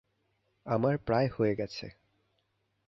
আমার 0.65 0.97
প্রায় 0.97 1.29
হয়ে 1.37 1.53
গেছে। 1.55 1.85